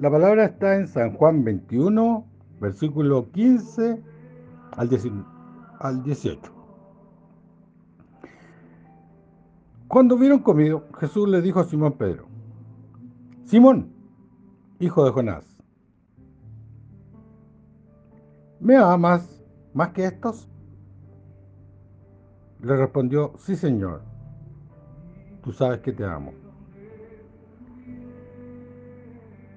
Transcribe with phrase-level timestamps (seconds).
[0.00, 2.24] La palabra está en San Juan 21,
[2.58, 4.02] versículo 15
[4.72, 6.40] al 18.
[9.88, 12.24] Cuando hubieron comido, Jesús le dijo a Simón Pedro,
[13.44, 13.92] Simón,
[14.78, 15.44] hijo de Jonás,
[18.58, 19.44] ¿me amas
[19.74, 20.48] más que estos?
[22.62, 24.00] Le respondió, sí Señor,
[25.42, 26.32] tú sabes que te amo.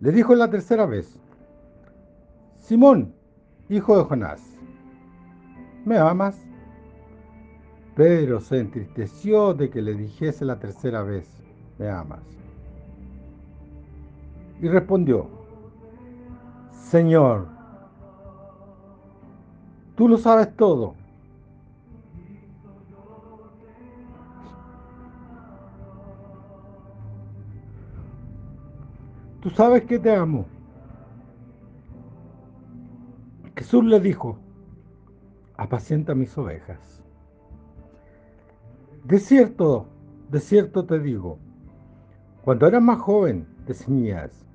[0.00, 1.18] Le dijo la tercera vez,
[2.56, 3.12] Simón,
[3.68, 4.40] hijo de Jonás,
[5.84, 6.38] ¿me amas?
[7.96, 11.28] Pedro se entristeció de que le dijese la tercera vez,
[11.78, 12.22] ¿me amas?
[14.62, 15.28] Y respondió,
[16.70, 17.48] Señor,
[19.96, 20.94] tú lo sabes todo.
[29.54, 30.46] Sabes que te amo.
[33.56, 34.38] Jesús le dijo,
[35.56, 37.02] apacienta mis ovejas.
[39.04, 39.86] De cierto,
[40.30, 41.38] de cierto te digo,
[42.42, 44.46] cuando eras más joven te ceñías,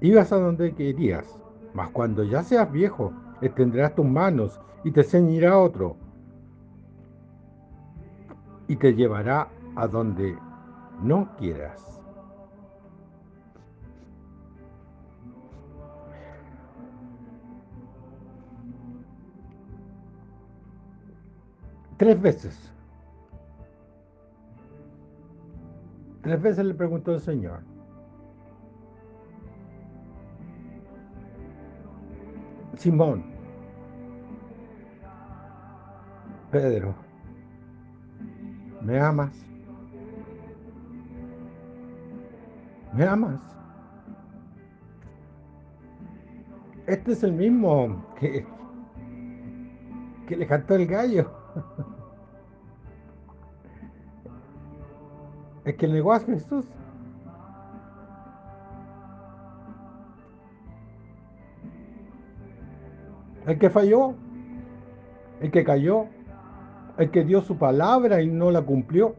[0.00, 1.40] ibas a donde querías,
[1.72, 5.96] mas cuando ya seas viejo, extenderás tus manos y te ceñirá otro,
[8.68, 10.36] y te llevará a donde
[11.02, 11.99] no quieras.
[22.00, 22.72] Tres veces
[26.22, 27.60] Tres veces le preguntó el Señor.
[32.78, 33.22] Simón,
[36.50, 36.94] Pedro,
[38.80, 39.36] ¿me amas?
[42.94, 43.40] ¿Me amas?
[46.86, 48.46] Este es el mismo que,
[50.26, 51.30] que le cantó el gallo.
[55.70, 56.66] el que negó a Jesús.
[63.46, 64.14] El que falló,
[65.40, 66.06] el que cayó,
[66.98, 69.14] el que dio su palabra y no la cumplió.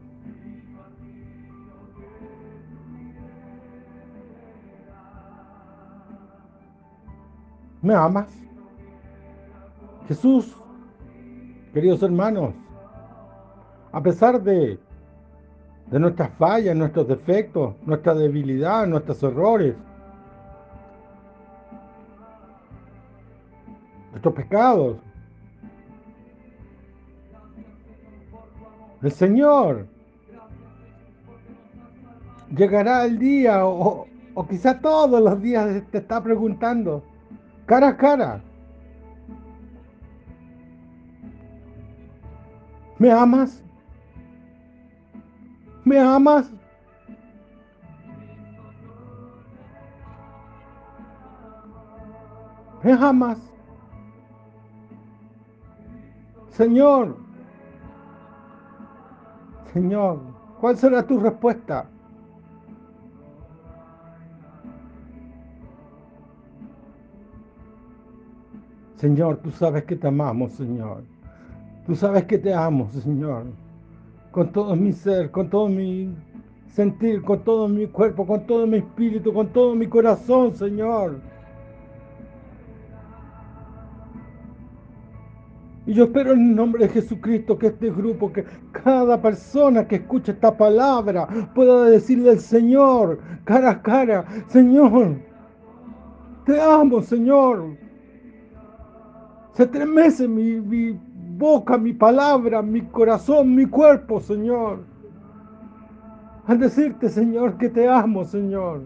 [7.80, 8.28] ¿Me amas?
[10.06, 10.56] Jesús,
[11.72, 12.54] queridos hermanos,
[13.90, 14.78] a pesar de
[15.92, 19.74] de nuestras fallas, nuestros defectos, nuestra debilidad, nuestros errores,
[24.10, 24.96] nuestros pecados.
[29.02, 29.86] El Señor
[32.56, 37.02] llegará el día o, o quizá todos los días te está preguntando,
[37.66, 38.40] cara a cara,
[42.98, 43.62] ¿me amas?
[45.92, 46.50] ¿Me amas?
[52.82, 53.38] ¿Me amas?
[56.48, 57.18] Señor,
[59.74, 60.20] Señor,
[60.62, 61.84] ¿cuál será tu respuesta?
[68.96, 71.04] Señor, tú sabes que te amamos, Señor.
[71.84, 73.44] Tú sabes que te amo, Señor
[74.32, 76.12] con todo mi ser, con todo mi
[76.66, 81.20] sentir, con todo mi cuerpo, con todo mi espíritu, con todo mi corazón, Señor.
[85.84, 89.96] Y yo espero en el nombre de Jesucristo que este grupo, que cada persona que
[89.96, 95.16] escuche esta palabra pueda decirle al Señor, cara a cara, Señor,
[96.46, 97.76] te amo, Señor.
[99.54, 100.98] Se tremece mi, mi,
[101.42, 104.84] boca, mi palabra, mi corazón, mi cuerpo, Señor.
[106.46, 108.82] Al decirte, Señor, que te amo, Señor.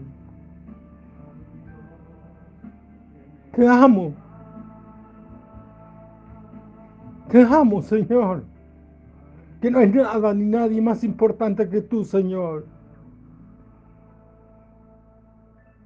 [3.53, 4.13] Te amo.
[7.29, 8.43] Te amo, Señor.
[9.61, 12.65] Que no hay nada ni nadie más importante que tú, Señor.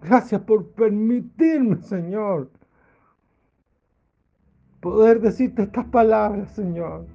[0.02, 2.50] Gracias por permitirme, Señor,
[4.82, 7.06] poder decirte estas palabras, Señor.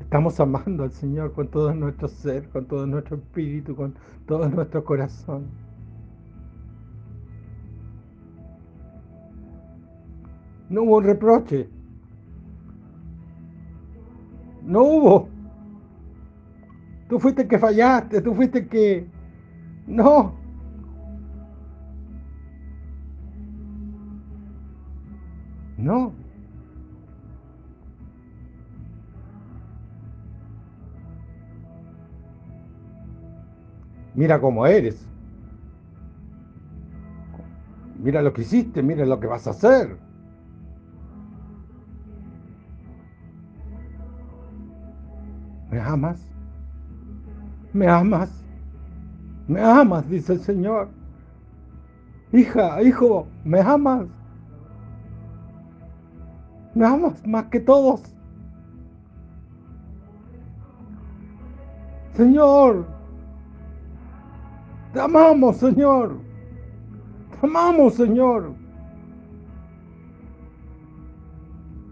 [0.00, 3.94] Estamos amando al Señor con todo nuestro ser, con todo nuestro espíritu, con
[4.26, 5.46] todo nuestro corazón.
[10.70, 11.68] No hubo reproche.
[14.62, 15.28] No hubo.
[17.08, 19.17] Tú fuiste el que fallaste, tú fuiste el que...
[19.88, 20.34] No.
[25.78, 26.12] No.
[34.14, 35.06] Mira cómo eres.
[37.98, 39.96] Mira lo que hiciste, mira lo que vas a hacer.
[45.70, 46.20] ¿Me amas?
[47.72, 48.47] ¿Me amas?
[49.48, 50.08] ¿Me amas?
[50.08, 50.88] Dice el Señor.
[52.32, 54.06] Hija, hijo, ¿me amas?
[56.74, 58.02] ¿Me amas más que todos?
[62.14, 62.86] Señor,
[64.92, 66.18] te amamos, Señor.
[67.30, 68.52] Te amamos, Señor.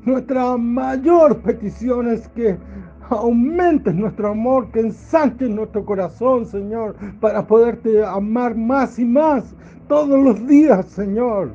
[0.04, 2.58] Nuestra mayor petición es que
[3.10, 9.54] aumentes nuestro amor, que ensanches nuestro corazón, Señor, para poderte amar más y más
[9.88, 11.52] todos los días, Señor.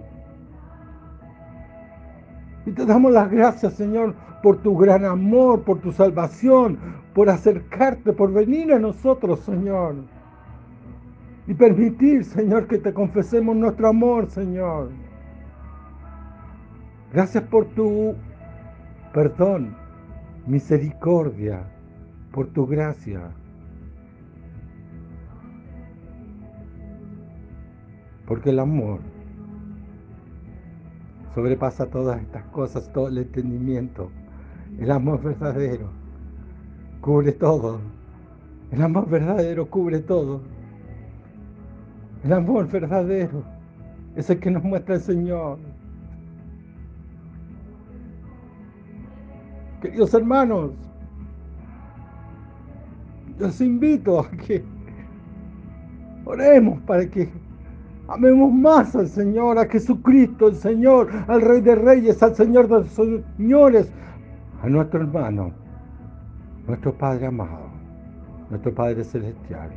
[2.65, 4.13] Y te damos las gracias, Señor,
[4.43, 6.77] por tu gran amor, por tu salvación,
[7.13, 9.95] por acercarte, por venir a nosotros, Señor.
[11.47, 14.89] Y permitir, Señor, que te confesemos nuestro amor, Señor.
[17.11, 18.15] Gracias por tu
[19.13, 19.75] perdón,
[20.47, 21.63] misericordia,
[22.31, 23.31] por tu gracia.
[28.25, 28.99] Porque el amor
[31.35, 34.09] sobrepasa todas estas cosas, todo el entendimiento.
[34.79, 35.89] El amor verdadero
[37.01, 37.79] cubre todo.
[38.71, 40.41] El amor verdadero cubre todo.
[42.23, 43.43] El amor verdadero
[44.15, 45.57] es el que nos muestra el Señor.
[49.81, 50.71] Queridos hermanos,
[53.39, 54.63] los invito a que
[56.23, 57.29] oremos para que
[58.07, 62.81] amemos más al Señor, a Jesucristo, el Señor, al Rey de Reyes, al Señor de
[62.81, 63.91] los Señores,
[64.61, 65.51] a nuestro hermano,
[66.67, 67.71] nuestro Padre amado,
[68.51, 69.71] nuestro Padre Celestial.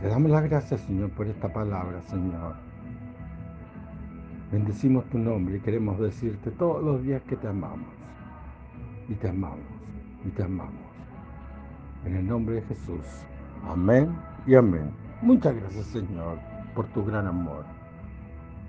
[0.00, 2.71] Te damos las gracias, Señor, por esta palabra, Señor.
[4.52, 7.88] Bendecimos tu nombre y queremos decirte todos los días que te amamos.
[9.08, 9.64] Y te amamos.
[10.26, 10.74] Y te amamos.
[12.04, 13.24] En el nombre de Jesús.
[13.66, 14.14] Amén
[14.46, 14.90] y amén.
[15.22, 16.38] Muchas gracias, Señor,
[16.74, 17.64] por tu gran amor.